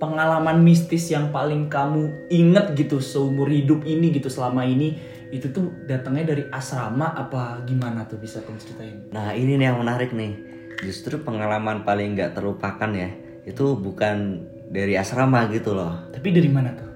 [0.00, 4.96] pengalaman mistis yang paling kamu inget gitu seumur hidup ini gitu selama ini
[5.30, 8.98] itu tuh datangnya dari asrama apa gimana tuh bisa kamu ceritain?
[9.14, 10.34] Nah ini nih yang menarik nih.
[10.80, 13.12] Justru pengalaman paling nggak terlupakan ya
[13.44, 14.42] itu bukan
[14.72, 16.08] dari asrama gitu loh.
[16.10, 16.88] Tapi dari mana tuh?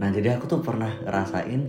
[0.00, 1.62] Nah jadi aku tuh pernah ngerasain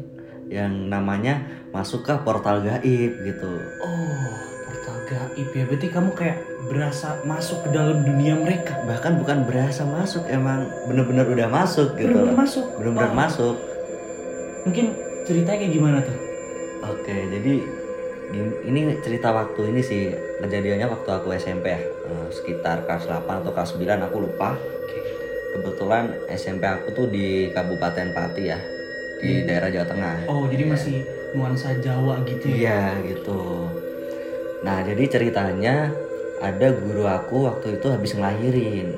[0.47, 1.43] yang namanya
[1.75, 3.51] masuk ke portal gaib gitu.
[3.83, 5.63] Oh portal gaib ya.
[5.63, 8.75] Berarti kamu kayak berasa masuk ke dalam dunia mereka.
[8.83, 12.11] Bahkan bukan berasa masuk, emang bener-bener udah masuk gitu.
[12.11, 12.65] Bener-bener masuk.
[12.75, 13.15] Bener-bener Oh.
[13.15, 13.55] masuk.
[14.67, 14.85] Mungkin
[15.23, 16.17] ceritanya kayak gimana tuh?
[16.83, 17.53] Oke, jadi
[18.67, 20.11] ini cerita waktu ini sih
[20.43, 24.59] kejadiannya waktu aku SMP ya, eh, sekitar kelas 8 atau kelas 9 aku lupa.
[25.55, 28.59] Kebetulan SMP aku tuh di Kabupaten Pati ya,
[29.17, 30.15] di daerah Jawa Tengah.
[30.27, 31.01] Oh jadi masih
[31.33, 32.55] nuansa Jawa gitu ya?
[32.59, 33.39] Iya gitu.
[34.65, 35.93] Nah jadi ceritanya
[36.41, 38.93] ada guru aku waktu itu habis ngelahirin.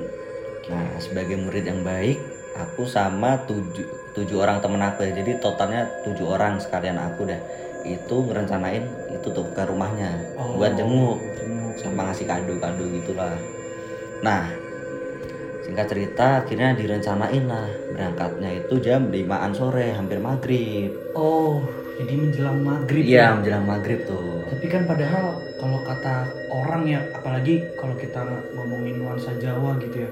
[0.68, 2.20] Nah sebagai murid yang baik,
[2.56, 3.84] aku sama tujuh,
[4.16, 5.12] tujuh orang temen aku ya.
[5.16, 7.40] Jadi totalnya tujuh orang sekalian aku dah.
[7.80, 11.76] Itu ngerencanain itu tuh ke rumahnya Oh, buat jenguk jenguk.
[11.80, 13.36] sama ngasih kado-kado gitulah.
[14.20, 14.52] Nah
[15.64, 20.92] singkat cerita akhirnya direncanain lah berangkatnya itu jam 5an sore hampir maghrib.
[21.16, 21.64] Oh
[22.00, 23.26] jadi menjelang maghrib Iya ya?
[23.36, 24.48] menjelang maghrib tuh.
[24.48, 26.14] Tapi kan padahal kalau kata
[26.48, 30.10] orang ya, apalagi kalau kita ngomongin nuansa Jawa gitu ya,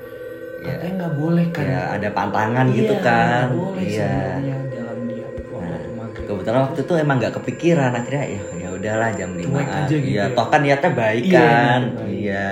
[0.59, 0.75] Iya.
[0.75, 1.65] katanya nggak boleh kan?
[1.65, 6.25] ya ada pantangan Iya, gitu kan boleh iya sebenarnya jalan di waktu Nah, maghrib.
[6.27, 10.25] kebetulan waktu itu emang nggak kepikiran akhirnya ya ya udahlah jam lima aja gitu iya
[10.25, 10.35] ya.
[10.35, 12.11] toh kan niatnya baik Iya, kan baik.
[12.13, 12.51] iya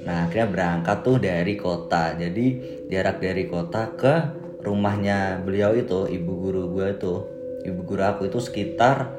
[0.00, 2.46] nah akhirnya berangkat tuh dari kota jadi
[2.86, 4.14] jarak dari kota ke
[4.60, 7.14] rumahnya beliau itu ibu guru gue itu
[7.62, 9.12] ibu guru aku itu sekitar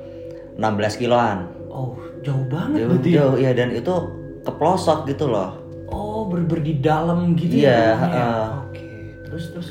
[0.56, 0.62] 16
[0.98, 3.10] kiloan Oh jauh banget jauh berarti.
[3.10, 3.16] ya?
[3.18, 3.94] jauh iya dan itu
[4.42, 7.94] ke pelosok gitu loh Oh ber di dalam gitu Iya, ya?
[7.98, 8.46] heeh.
[8.64, 8.88] Oke.
[9.28, 9.70] Terus terus.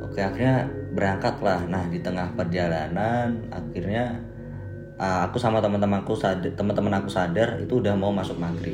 [0.00, 1.60] Oke akhirnya berangkat lah.
[1.62, 4.24] Nah di tengah perjalanan akhirnya
[4.96, 8.72] uh, aku sama teman-temanku sadar, teman-teman aku sadar itu udah mau masuk maghrib.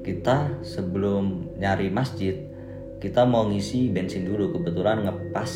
[0.00, 2.48] Kita sebelum nyari masjid
[2.96, 5.52] kita mau ngisi bensin dulu kebetulan ngepas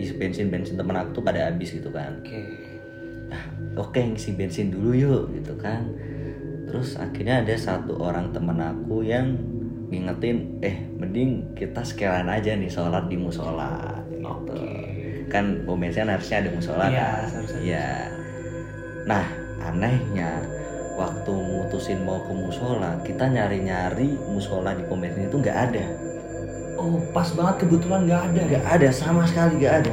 [0.00, 2.16] isi bensin bensin teman aku tuh pada habis gitu kan.
[2.24, 2.40] Oke.
[3.28, 3.44] Nah,
[3.76, 5.84] oke ngisi bensin dulu yuk gitu kan.
[6.66, 9.36] Terus akhirnya ada satu orang temen aku yang
[9.90, 14.56] ngingetin eh mending kita sekalian aja nih sholat di musola gitu.
[15.30, 17.42] Kan pom bensin harusnya ada musola Iya, kan.
[17.62, 17.88] Iya.
[19.06, 19.26] Nah,
[19.62, 20.42] anehnya
[20.98, 25.86] waktu mutusin mau ke musola, kita nyari-nyari musola di pom bensin itu nggak ada.
[26.80, 28.40] Oh pas banget kebetulan nggak ada.
[28.48, 29.92] Nggak ada sama sekali nggak ada.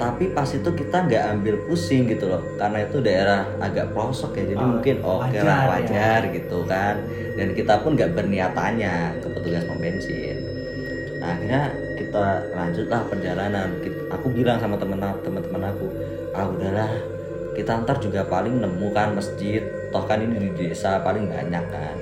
[0.00, 4.44] Tapi pas itu kita nggak ambil pusing gitu loh karena itu daerah agak pelosok ya
[4.48, 5.68] jadi Ah, mungkin oke wajar lah ya.
[5.76, 6.94] wajar gitu kan.
[7.36, 10.40] Dan kita pun nggak berniat tanya ke petugas pom bensin.
[11.20, 11.62] Nah akhirnya
[12.00, 13.68] kita lanjutlah perjalanan.
[13.78, 15.86] Kita- aku bilang sama temen teman-teman aku
[16.32, 16.92] ah udahlah
[17.52, 19.60] kita ntar juga paling nemu kan masjid.
[19.92, 21.96] Toh kan ini di desa paling banyak kan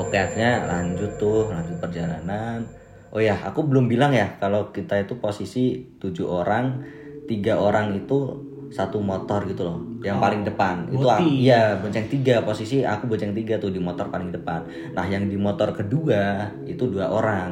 [0.00, 2.58] oke akhirnya lanjut tuh lanjut perjalanan
[3.10, 5.58] Oh ya, aku belum bilang ya kalau kita itu posisi
[5.98, 6.64] tujuh orang,
[7.26, 8.14] tiga orang itu
[8.70, 10.86] satu motor gitu loh, yang Oh, paling depan.
[10.94, 11.10] Itu boti.
[11.18, 14.62] aku- iya bonceng tiga posisi aku bonceng tiga tuh di motor paling depan.
[14.94, 16.22] Nah yang di motor kedua
[16.70, 17.50] itu dua orang,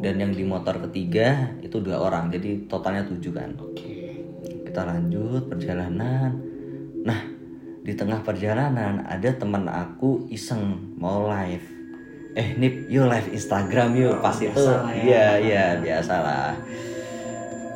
[0.00, 1.28] dan yang di motor ketiga
[1.60, 2.32] itu dua orang.
[2.32, 3.50] Jadi totalnya tujuh kan.
[3.60, 3.92] Oke.
[4.64, 6.30] Kita lanjut perjalanan.
[7.04, 7.20] Nah
[7.84, 11.60] di tengah perjalanan ada teman aku iseng mau live.
[12.34, 14.56] Eh Nip yuk live Instagram yuk Oh, pas itu.
[14.56, 14.80] ya.
[14.90, 16.52] iya iya biasa lah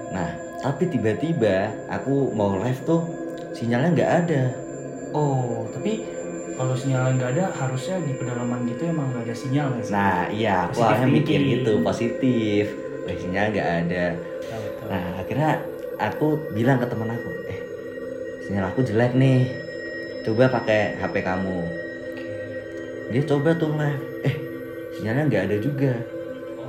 [0.09, 0.25] nah
[0.59, 3.05] tapi tiba-tiba aku mau live tuh
[3.53, 4.43] sinyalnya nggak ada.
[5.13, 6.03] Oh tapi
[6.57, 9.83] kalau sinyalnya nggak ada harusnya di pedalaman gitu emang nggak ada sinyal ya?
[9.93, 12.73] nah iya aku awalnya mikir gitu positif.
[13.05, 14.05] Wah, sinyal nggak ada.
[14.89, 15.51] Nah akhirnya
[16.01, 16.27] aku
[16.57, 17.61] bilang ke teman aku eh
[18.49, 19.45] sinyal aku jelek nih
[20.29, 21.59] coba pakai HP kamu.
[23.09, 24.05] Dia coba tuh live.
[24.29, 24.35] Eh
[24.93, 25.97] sinyalnya nggak ada juga.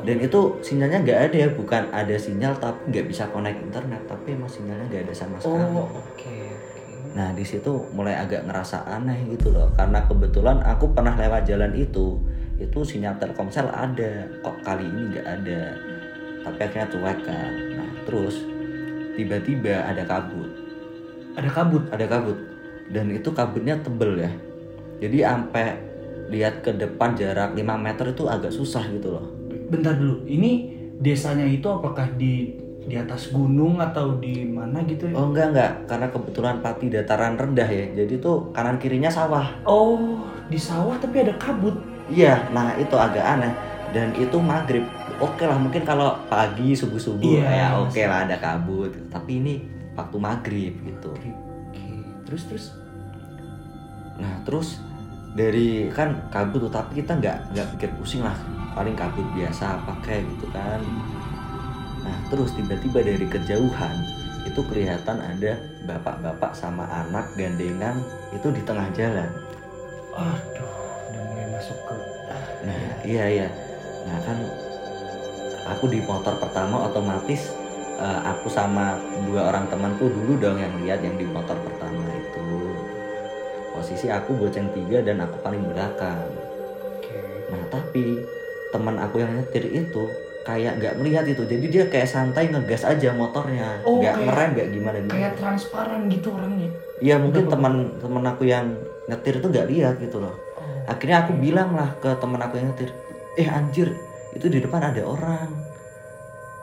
[0.07, 4.31] Dan itu sinyalnya nggak ada ya bukan ada sinyal tapi nggak bisa connect internet tapi
[4.31, 5.75] emang sinyalnya nggak ada sama sekali.
[5.75, 6.35] Oh oke.
[7.09, 11.73] nah di situ mulai agak ngerasa aneh gitu loh karena kebetulan aku pernah lewat jalan
[11.73, 12.21] itu
[12.61, 15.73] itu sinyal telkomsel ada kok kali ini nggak ada?
[16.47, 17.51] Tapi akhirnya cuek kan.
[17.75, 18.45] Nah terus
[19.19, 20.47] tiba-tiba ada kabut.
[21.35, 21.83] Ada kabut.
[21.91, 22.39] ada kabut
[22.89, 24.31] dan itu kabutnya tebel ya.
[24.99, 25.67] Jadi sampai
[26.29, 29.25] lihat ke depan jarak 5 meter itu agak susah gitu loh.
[29.69, 30.25] Bentar dulu.
[30.25, 30.51] Ini
[30.99, 32.53] desanya itu apakah di
[32.89, 35.13] di atas gunung atau di mana gitu ya?
[35.13, 35.71] oh enggak enggak.
[35.85, 37.85] Karena kebetulan pati dataran rendah ya.
[37.93, 39.45] Jadi tuh kanan kirinya sawah.
[39.65, 41.77] Oh di sawah tapi ada kabut.
[42.09, 43.53] iya nah itu agak aneh.
[43.89, 44.85] Dan itu maghrib.
[45.17, 48.93] Oke lah mungkin kalau pagi subuh subuh Iya, ya oke lah ada kabut.
[49.09, 49.53] Tapi ini
[49.97, 51.13] waktu maghrib gitu.
[52.29, 52.65] Terus terus.
[54.19, 54.83] nah terus
[55.31, 58.35] dari kan kabut tuh tapi kita nggak nggak pikir pusing lah
[58.75, 60.83] paling kabut biasa pakai gitu kan
[62.03, 63.95] nah terus tiba-tiba dari kejauhan
[64.43, 65.55] itu kelihatan ada
[65.87, 67.95] bapak-bapak sama anak gandengan
[68.35, 69.31] itu di tengah jalan
[70.19, 70.73] Aduh,
[71.13, 71.95] udah mulai masuk ke.
[72.67, 73.47] Nah, iya iya.
[74.03, 74.37] Nah, kan
[75.69, 77.55] aku di motor pertama otomatis
[77.95, 81.78] eh, aku sama dua orang temanku dulu dong yang lihat yang di motor pertama.
[83.89, 86.29] Posisi aku boceng tiga dan aku paling belakang.
[86.93, 87.17] Oke.
[87.49, 88.21] Nah, tapi
[88.69, 90.05] teman aku yang nyetir itu
[90.45, 91.41] kayak nggak melihat itu.
[91.41, 95.09] Jadi dia kayak santai ngegas aja motornya, Oh, nggak kayak- ngerem nggak gimana gitu.
[95.09, 96.69] Kayak transparan gitu orangnya.
[97.01, 98.77] Iya, mungkin teman teman aku yang
[99.09, 100.37] nyetir itu nggak lihat gitu loh.
[100.53, 100.61] Oh.
[100.85, 102.93] akhirnya aku bilang lah ke temen aku yang nyetir
[103.41, 103.89] eh anjir
[104.37, 105.49] itu di depan ada orang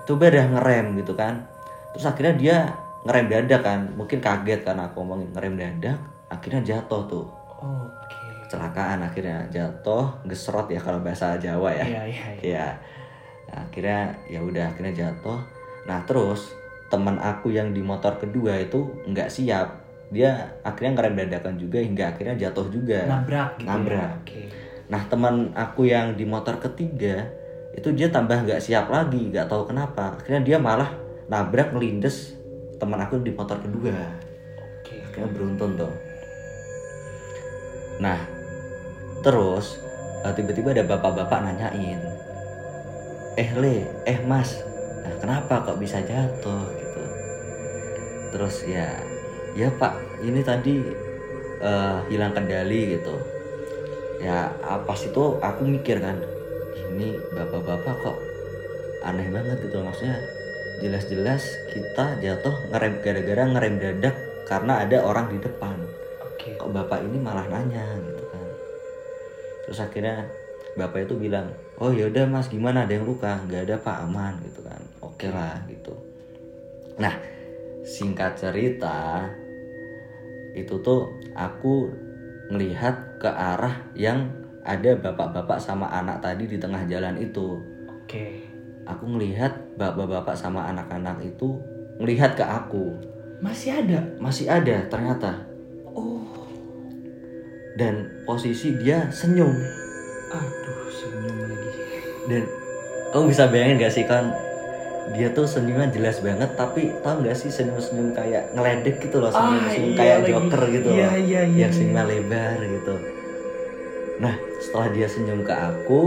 [0.07, 1.43] coba dah ngerem gitu kan
[1.91, 2.57] terus akhirnya dia
[3.03, 7.27] ngerem dadak kan mungkin kaget karena aku ngomongin ngerem dadak akhirnya jatuh tuh
[7.63, 8.19] Oke.
[8.47, 12.05] kecelakaan akhirnya jatuh gesrot ya kalau bahasa Jawa ya Iya iya.
[12.11, 12.27] iya.
[12.43, 12.69] Iya.
[13.47, 15.39] Nah, akhirnya ya udah akhirnya jatuh.
[15.87, 16.51] Nah terus
[16.91, 19.87] teman aku yang di motor kedua itu nggak siap.
[20.11, 23.07] Dia akhirnya ngerem dadakan juga hingga akhirnya jatuh juga.
[23.07, 23.67] Nabrak gitu.
[23.71, 24.03] Nabrak.
[24.03, 24.23] Ya?
[24.23, 24.43] Oke.
[24.87, 27.27] Nah teman aku yang di motor ketiga
[27.75, 30.15] itu dia tambah nggak siap lagi, nggak tahu kenapa.
[30.19, 30.91] Akhirnya dia malah
[31.27, 32.35] nabrak ngelindes
[32.79, 33.95] teman aku di motor kedua.
[34.59, 35.03] Oke.
[35.07, 35.93] Akhirnya beruntun tuh.
[38.01, 38.19] Nah
[39.25, 39.81] terus
[40.23, 42.01] eh, tiba-tiba ada bapak-bapak nanyain,
[43.35, 43.77] eh le,
[44.07, 44.63] eh mas,
[45.03, 47.03] nah, kenapa kok bisa jatuh gitu?
[48.31, 48.87] Terus ya,
[49.57, 50.77] ya pak, ini tadi
[51.63, 53.17] eh, hilang kendali gitu
[54.17, 56.17] ya ah, pas itu aku mikir kan
[56.89, 58.17] ini bapak-bapak kok
[59.05, 60.17] aneh banget gitu maksudnya
[60.81, 64.17] jelas-jelas kita jatuh ngerem gara-gara ngerem dadak
[64.47, 65.66] karena ada orang di depan.
[66.67, 68.49] Kok bapak ini malah nanya gitu kan.
[69.63, 70.27] Terus akhirnya
[70.75, 71.47] bapak itu bilang
[71.79, 72.83] oh yaudah mas gimana?
[72.83, 73.39] Ada yang luka?
[73.47, 74.83] Nggak ada pak aman gitu kan.
[74.99, 75.95] Oke lah gitu.
[76.99, 77.15] Nah
[77.87, 79.31] singkat cerita
[80.59, 81.87] itu tuh aku
[82.51, 84.27] ngelihat ke arah yang
[84.67, 87.63] ada bapak-bapak sama anak tadi di tengah jalan itu.
[87.87, 88.43] Oke.
[88.87, 91.59] aku ngelihat bapak-bapak sama anak-anak itu
[92.03, 92.95] ngelihat ke aku.
[93.39, 93.99] Masih ada.
[94.19, 95.56] masih ada ternyata.
[97.77, 97.95] Dan
[98.25, 99.53] posisi dia senyum
[100.27, 101.71] Aduh, senyum lagi.
[102.27, 102.43] dan
[103.09, 104.33] kamu bisa bayangin gak sih kan
[105.09, 109.55] dia tuh senyumnya jelas banget tapi tau gak sih senyum-senyum kayak ngeledek gitu loh senyum,
[109.57, 110.31] Ah, senyum iya kayak lagi.
[110.33, 111.67] joker gitu Iya, loh iya, iya, yang iya.
[111.71, 112.95] senyumnya lebar gitu
[114.17, 116.01] nah setelah dia senyum ke aku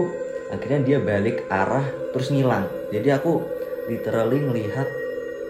[0.50, 3.46] akhirnya dia balik arah terus ngilang jadi aku
[3.86, 4.90] literally ngelihat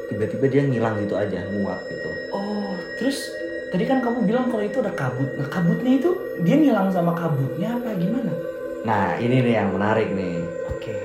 [0.06, 3.32] tiba-tiba dia ngilang gitu aja muak gitu Oh, terus
[3.70, 5.30] tadi kan kamu bilang kalau itu ada kabut.
[5.38, 6.10] Nah, kabutnya itu
[6.42, 8.34] dia ngilang sama kabutnya apa gimana?
[8.80, 10.40] nah ini nih yang menarik nih
[10.72, 10.96] Oke.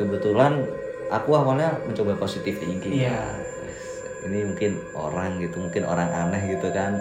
[0.00, 0.64] kebetulan
[1.12, 3.44] aku awalnya mencoba positif thinking Iya.
[4.24, 6.96] Ini mungkin orang gitu mungkin orang aneh gitu kan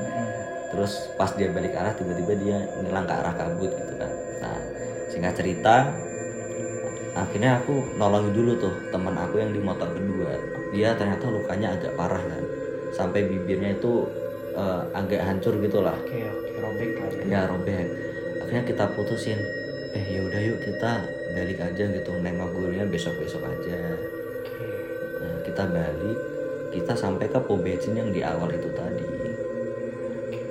[0.71, 4.55] terus pas dia balik arah tiba-tiba dia ngilang ke arah kabut gitu kan nah
[5.07, 5.91] singkat cerita
[7.17, 10.35] akhirnya aku nolongin dulu tuh teman aku yang di motor kedua
[10.71, 12.43] dia ternyata lukanya agak parah kan
[12.93, 14.07] sampai bibirnya itu
[14.55, 17.23] eh, agak hancur gitu lah Oke, oke, robek lah ya.
[17.25, 17.85] ya robek
[18.41, 19.39] akhirnya kita putusin
[19.93, 21.01] eh yaudah yuk kita
[21.33, 23.77] balik aja gitu nengok gurunya besok besok aja
[24.39, 24.69] Oke.
[25.19, 26.17] Nah, kita balik,
[26.71, 29.03] kita sampai ke pom bensin yang di awal itu tadi.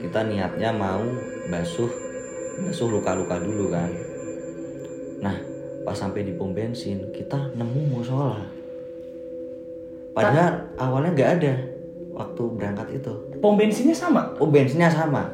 [0.04, 1.00] Kita niatnya mau
[1.48, 1.88] basuh,
[2.62, 3.90] basuh luka-luka dulu kan.
[5.24, 5.36] Nah,
[5.88, 8.44] pas sampai di pom bensin, kita nemu musola.
[10.12, 11.54] Padahal awalnya nggak ada
[12.38, 13.12] waktu berangkat itu.
[13.42, 14.30] Pom bensinnya sama.
[14.38, 15.26] Pom bensinnya sama.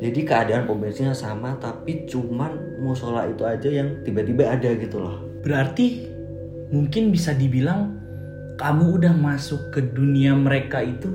[0.00, 5.24] Jadi keadaan pom bensinnya sama, tapi cuman musola itu aja yang tiba-tiba ada gitu loh.
[5.40, 6.04] Berarti
[6.68, 7.96] mungkin bisa dibilang
[8.60, 11.08] kamu udah masuk ke dunia mereka itu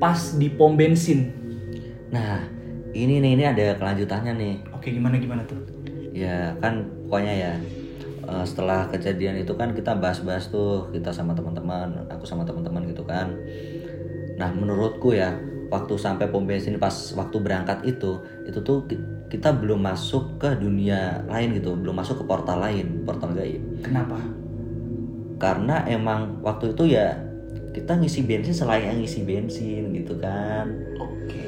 [0.00, 1.28] pas di pom bensin.
[2.08, 2.44] Nah,
[2.96, 4.54] ini nih ini ada kelanjutannya nih.
[4.72, 5.60] Oke, gimana gimana tuh?
[6.12, 7.52] Ya kan pokoknya ya
[8.28, 13.04] eh, setelah kejadian itu kan kita bahas-bahas tuh kita sama teman-teman, aku sama teman-teman gitu
[13.04, 13.32] kan.
[14.40, 15.36] Nah menurutku ya
[15.70, 20.58] waktu sampai pom bensin pas waktu berangkat itu itu tuh ki- kita belum masuk ke
[20.58, 23.62] dunia lain gitu, belum masuk ke portal lain, portal gaib.
[23.84, 24.18] Kenapa?
[25.38, 27.14] Karena emang waktu itu ya
[27.70, 30.66] kita ngisi bensin selain ngisi bensin gitu kan
[30.98, 31.38] Oke.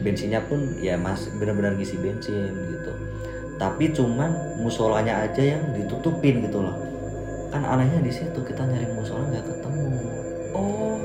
[0.00, 2.92] bensinnya pun ya mas benar-benar ngisi bensin gitu
[3.60, 6.76] tapi cuman musolanya aja yang ditutupin gitu loh
[7.52, 9.84] kan anehnya di situ kita nyari musola nggak ketemu
[10.56, 10.96] Oh,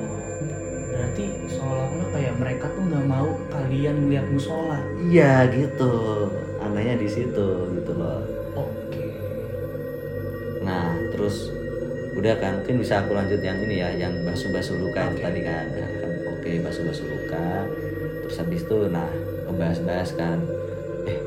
[1.71, 4.79] seolah-olah kayak mereka tuh nggak mau kalian ngeliat musola.
[5.07, 6.27] iya gitu
[6.59, 7.47] anehnya di situ
[7.79, 8.19] gitu loh
[8.59, 9.07] Oke.
[10.61, 11.47] nah terus
[12.11, 15.23] udah kan mungkin bisa aku lanjut yang ini ya yang basuh-basuh luka Oke.
[15.23, 17.47] tadi kan Nah, kan oke basuh-basuh luka
[18.27, 19.07] terus habis itu nah
[19.47, 20.37] ngebahas-bahas kan
[21.07, 21.19] eh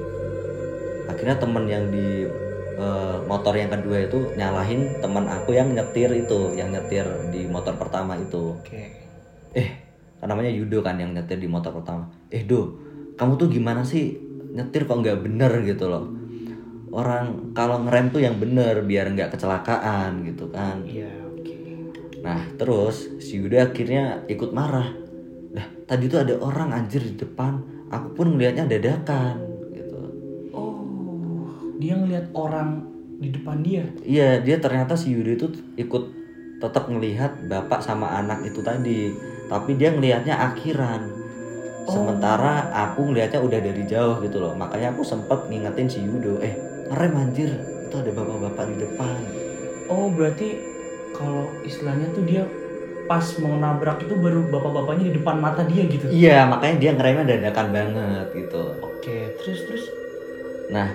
[1.09, 2.29] akhirnya temen yang di
[2.77, 7.73] eh, motor yang kedua itu nyalahin teman aku yang nyetir itu yang nyetir di motor
[7.81, 8.93] pertama itu Oke.
[9.57, 9.84] eh
[10.25, 12.81] namanya Yudo kan yang nyetir di motor pertama eh do
[13.15, 14.19] kamu tuh gimana sih
[14.55, 16.07] nyetir kok nggak bener gitu loh?
[16.95, 20.87] Orang kalau ngerem tuh yang bener biar nggak kecelakaan gitu kan.
[20.87, 21.59] Iya, oke.
[22.23, 24.95] nah terus si Yudo akhirnya ikut marah.
[25.51, 27.59] Lah tadi tuh ada orang anjir di depan
[27.91, 29.43] aku pun ngelihatnya dadakan
[29.75, 30.01] gitu.
[30.55, 31.51] Oh,
[31.83, 33.87] dia ngeliat orang di depan dia.
[34.03, 35.47] iya dia ternyata si Yudo itu
[35.79, 36.24] ikut
[36.65, 39.13] tetap ngelihat bapak sama anak itu tadi
[39.47, 41.13] tapi dia ngelihatnya akhiran
[41.85, 46.57] sementara aku ngelihatnya udah dari jauh gitu loh makanya aku sempet ngingetin si Yudo eh
[46.89, 47.51] ngerem anjir
[47.85, 49.19] itu ada bapak-bapak di depan
[49.85, 50.57] Oh, berarti
[51.13, 52.49] kalau istilahnya tuh dia
[53.05, 56.09] pas mau nabrak itu baru bapak-bapaknya di depan mata dia gitu.
[56.09, 59.85] iya makanya dia ngeremnya dadakan banget gitu Oke, terus terus.
[60.73, 60.89] nah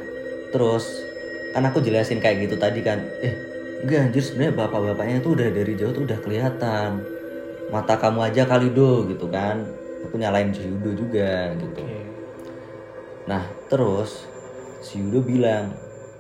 [0.49, 1.05] terus
[1.53, 3.37] kan aku jelasin kayak gitu tadi kan eh
[3.83, 7.03] enggak anjir sebenarnya bapak-bapaknya tuh udah dari jauh tuh udah kelihatan
[7.69, 9.61] mata kamu aja kali do gitu kan
[10.05, 11.99] aku nyalain si Yudo juga gitu Oke.
[13.29, 14.25] Nah terus
[14.81, 15.75] si Yudo bilang,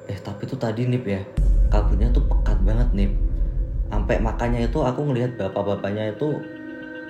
[0.05, 1.23] eh tapi tuh tadi Nip ya,
[1.73, 3.11] kabutnya tuh pekat banget Nip.
[3.89, 6.37] Sampai makanya itu aku ngelihat bapak-bapaknya itu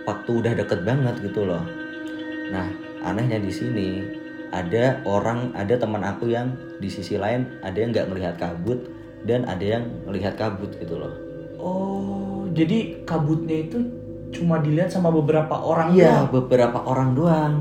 [0.08, 1.64] waktu udah deket banget gitu loh.
[2.54, 2.72] Nah
[3.04, 3.90] anehnya di sini
[4.50, 8.80] ada orang, ada teman aku yang di sisi lain ada yang nggak melihat kabut
[9.28, 11.14] dan ada yang melihat kabut gitu loh.
[11.60, 13.78] Oh, jadi kabutnya itu
[14.30, 16.32] cuma dilihat sama beberapa orang Iya doang?
[16.32, 17.54] beberapa orang doang.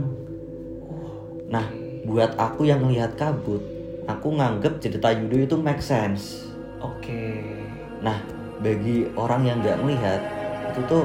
[0.84, 1.66] Oh, Nah
[2.04, 3.60] buat aku yang melihat kabut,
[4.06, 6.46] aku nganggep cerita Yudo itu make sense.
[6.78, 7.42] Oke.
[8.00, 8.22] Nah,
[8.62, 10.20] bagi orang yang nggak melihat
[10.70, 11.04] itu tuh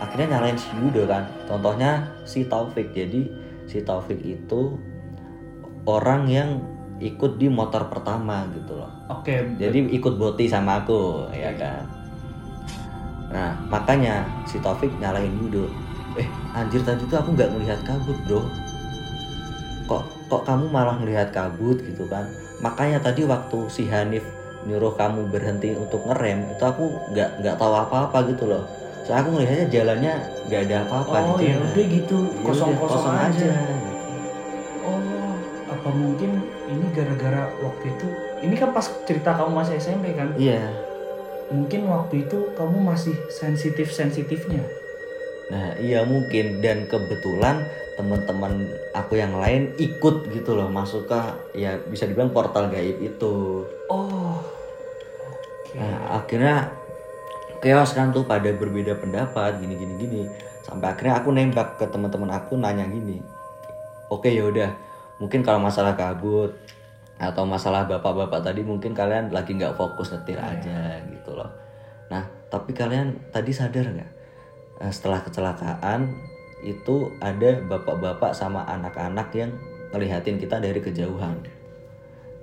[0.00, 1.28] akhirnya nyalain si Yudo kan.
[1.46, 2.90] Contohnya si Taufik.
[2.96, 3.28] Jadi
[3.68, 4.74] si Taufik itu
[5.84, 6.50] orang yang
[6.98, 8.90] ikut di motor pertama gitu loh.
[9.10, 9.44] Oke.
[9.58, 11.82] Jadi ikut boti sama aku, ya kan.
[13.34, 15.66] Nah, makanya si Taufik nyalain Yudo.
[16.14, 18.46] Eh, anjir tadi tuh aku nggak melihat kabut, bro.
[19.84, 22.30] Kok kok kamu malah melihat kabut gitu kan?
[22.62, 24.22] Makanya tadi waktu si Hanif
[24.64, 28.64] nyuruh kamu berhenti untuk ngerem, itu aku nggak nggak tahu apa-apa gitu loh.
[29.04, 30.14] Soalnya aku ngelihatnya jalannya
[30.48, 31.68] nggak ada apa-apa Oh di ya jalan.
[31.68, 33.50] udah gitu Ya kosong-kosong aja.
[33.52, 33.90] gitu.
[34.80, 35.36] Oh
[35.68, 36.30] apa mungkin
[36.68, 38.06] ini gara-gara waktu itu
[38.44, 40.32] ini kan pas cerita kamu masih SMP kan?
[40.36, 40.60] Iya.
[41.52, 44.64] Mungkin waktu itu kamu masih sensitif sensitifnya.
[45.52, 51.20] Nah, iya mungkin dan kebetulan teman-teman aku yang lain ikut gitu loh masuk ke
[51.54, 53.64] ya bisa dibilang portal gaib itu.
[53.92, 54.40] Oh.
[55.68, 55.76] Oke.
[55.76, 56.56] Nah, akhirnya
[57.60, 60.22] chaos kan tuh pada berbeda pendapat gini gini gini.
[60.64, 63.20] Sampai akhirnya aku nembak ke teman-teman aku nanya gini.
[64.08, 64.72] Oke ya udah,
[65.24, 66.52] mungkin kalau masalah kabut
[67.16, 71.48] atau masalah bapak-bapak tadi mungkin kalian lagi nggak fokus nyetir aja gitu loh.
[72.12, 74.12] Nah, tapi kalian tadi sadar nggak?
[74.84, 76.12] Eh, setelah kecelakaan
[76.60, 79.48] itu ada bapak-bapak sama anak-anak yang
[79.96, 81.40] ngelihatin kita dari kejauhan.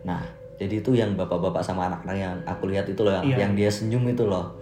[0.01, 0.25] Nah,
[0.57, 3.37] jadi itu yang bapak-bapak sama anak-anak yang aku lihat itu loh, yang, Iya.
[3.45, 4.57] yang dia senyum itu loh.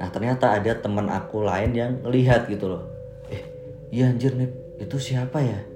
[0.00, 2.88] Nah, ternyata ada teman aku lain yang ngelihat gitu loh.
[3.28, 3.44] Eh,
[3.92, 4.48] iya anjir nih,
[4.80, 5.73] itu siapa ya?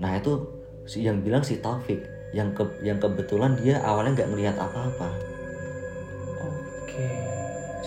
[0.00, 0.40] Nah, itu
[0.88, 2.02] si yang bilang si Taufik,
[2.32, 5.08] yang ke, yang kebetulan dia awalnya nggak ngelihat apa-apa.
[6.90, 7.06] Oke.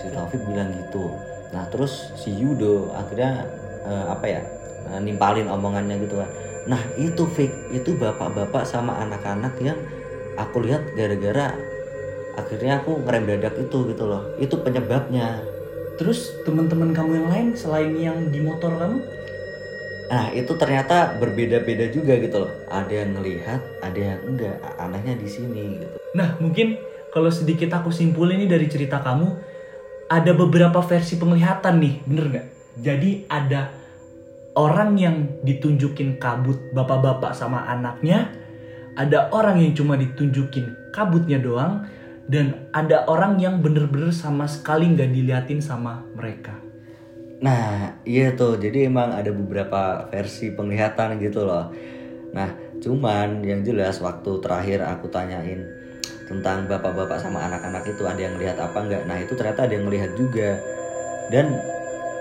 [0.00, 1.12] si Taufik bilang gitu
[1.54, 3.46] nah terus si Yudo akhirnya
[3.86, 4.42] eh, apa ya
[4.90, 6.26] eh, nimpalin omongannya gitu kan
[6.66, 9.78] nah itu Fik itu bapak-bapak sama anak-anak yang
[10.34, 11.54] aku lihat gara-gara
[12.34, 15.46] akhirnya aku ngerem dadak itu gitu loh itu penyebabnya
[15.94, 18.98] Terus teman-teman kamu yang lain selain yang di motor kamu?
[20.10, 25.28] Nah itu ternyata berbeda-beda juga gitu loh ada yang ngelihat ada yang enggak anehnya di
[25.28, 26.78] sini gitu Nah mungkin
[27.10, 29.28] kalau sedikit aku simpulin ini dari cerita kamu
[30.08, 32.46] ada beberapa versi penglihatan nih, bener nggak?
[32.78, 33.70] Jadi ada
[34.54, 38.30] orang yang ditunjukin kabut bapak-bapak sama anaknya,
[38.94, 41.86] ada orang yang cuma ditunjukin kabutnya doang,
[42.30, 46.63] dan ada orang yang bener-bener sama sekali nggak diliatin sama mereka.
[47.44, 48.56] Nah, iya tuh.
[48.56, 51.68] Jadi emang ada beberapa versi penglihatan gitu loh.
[52.32, 52.48] Nah,
[52.80, 55.60] cuman yang jelas waktu terakhir aku tanyain
[56.24, 59.84] tentang bapak-bapak sama anak-anak itu ada yang melihat apa enggak nah itu ternyata ada yang
[59.84, 60.56] melihat juga
[61.28, 61.60] dan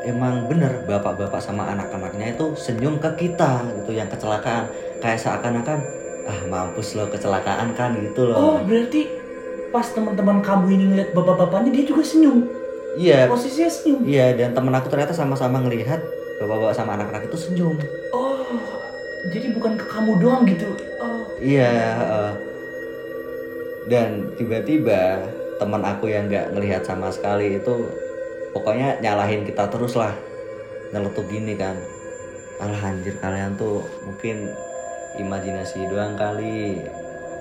[0.03, 4.67] emang bener bapak-bapak sama anak-anaknya itu senyum ke kita gitu yang kecelakaan
[4.99, 5.79] kayak seakan-akan
[6.23, 9.07] ah mampus lo kecelakaan kan gitu loh Oh, berarti
[9.71, 12.45] pas teman-teman kamu ini ngeliat bapak-bapaknya dia juga senyum.
[12.95, 13.99] Iya Posisinya senyum.
[14.05, 15.99] iya dan temen aku ternyata sama-sama ngelihat
[16.37, 17.77] bapak-bapak sama anak-anak itu senyum
[18.11, 18.43] Oh,
[19.31, 20.67] jadi bukan ke kamu doang gitu.
[20.99, 22.31] Oh, iya eh.
[23.87, 25.23] dan tiba-tiba
[25.57, 27.87] teman aku yang nggak ngelihat sama sekali itu
[28.51, 30.13] pokoknya nyalahin kita terus lah
[30.91, 31.75] nyeletuk gini kan
[32.61, 34.51] alah anjir kalian tuh mungkin
[35.17, 36.79] imajinasi doang kali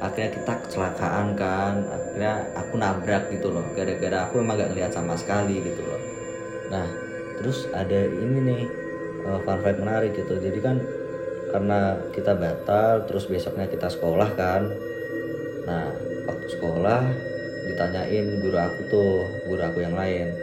[0.03, 3.63] akhirnya kita kecelakaan kan akhirnya aku nabrak gitu loh.
[3.73, 6.01] Gara-gara aku emang gak ngeliat sama sekali gitu loh.
[6.75, 6.87] Nah
[7.39, 8.63] terus ada ini nih
[9.23, 10.35] eh, fun fact menarik gitu.
[10.43, 10.77] Jadi kan
[11.55, 14.67] karena kita batal terus besoknya kita sekolah kan.
[15.71, 15.95] Nah
[16.27, 17.03] waktu sekolah
[17.71, 19.15] ditanyain guru aku tuh
[19.47, 20.35] guru aku yang lain.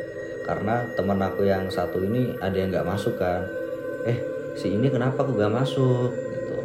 [0.48, 3.44] Karena teman aku yang satu ini ada yang nggak masuk kan.
[4.08, 4.18] Eh
[4.56, 6.10] si ini kenapa aku gak masuk?
[6.10, 6.58] Gitu.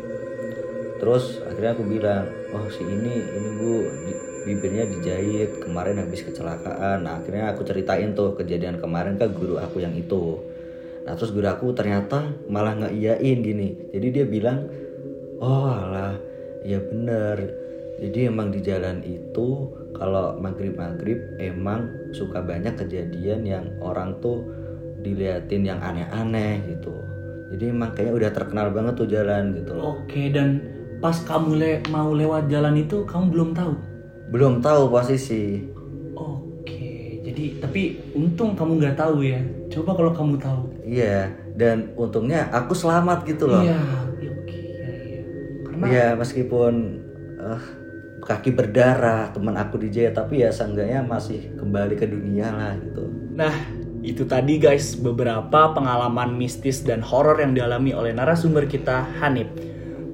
[1.02, 3.75] Terus akhirnya aku bilang oh si ini ini bu.
[4.44, 7.08] Bibirnya dijahit kemarin habis kecelakaan.
[7.08, 10.37] Nah akhirnya aku ceritain tuh kejadian kemarin ke guru aku yang itu.
[11.08, 13.88] Nah terus guru aku ternyata malah nggak iyain gini.
[13.88, 14.68] Jadi dia bilang
[15.40, 16.20] oh alah
[16.61, 17.56] ya bener.
[18.04, 24.44] Jadi emang di jalan itu kalau maghrib maghrib emang suka banyak kejadian yang orang tuh
[25.00, 26.92] diliatin yang aneh-aneh gitu.
[27.54, 30.04] Jadi emang kayaknya udah terkenal banget tuh jalan gitu loh.
[30.04, 30.74] Oke, dan
[31.04, 33.75] pas kamu le- mau lewat jalan itu kamu belum tahu.
[34.32, 35.61] belum tahu posisi
[36.16, 37.82] Oke, jadi tapi
[38.16, 39.37] untung kamu nggak tahu ya.
[39.68, 40.62] Coba kalau kamu tahu.
[40.80, 43.78] iya dan untungnya aku selamat gitu loh Iya,
[44.16, 45.20] iya, oke, iya, iya.
[45.68, 46.73] Karena ya meskipun
[47.37, 47.62] eh,
[48.25, 53.04] kaki berdarah teman aku dijahit tapi ya seenggaknya masih kembali ke dunia lah gitu
[53.35, 53.52] Nah,
[54.00, 59.52] itu tadi guys beberapa pengalaman mistis dan horor yang dialami oleh narasumber kita Hanif.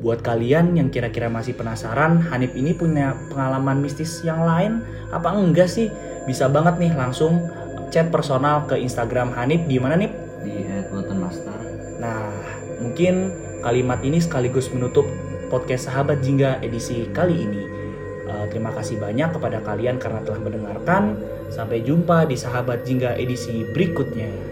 [0.00, 4.80] Buat kalian yang kira-kira masih penasaran, Hanif ini punya pengalaman mistis yang lain
[5.12, 5.92] apa enggak sih?
[6.24, 7.52] Bisa banget nih langsung
[7.92, 10.10] chat personal ke Instagram Hanif di mana nih?
[10.40, 10.64] di
[11.20, 11.52] Master
[12.00, 12.32] Nah,
[12.80, 13.28] mungkin
[13.60, 15.04] kalimat ini sekaligus menutup
[15.52, 17.62] podcast Sahabat Jingga edisi kali ini.
[18.24, 21.20] Eh, terima kasih banyak kepada kalian karena telah mendengarkan.
[21.52, 24.49] Sampai jumpa di Sahabat Jingga edisi berikutnya.